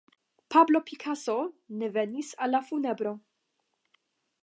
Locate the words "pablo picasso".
0.53-1.53